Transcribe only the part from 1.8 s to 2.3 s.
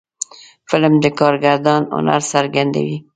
هنر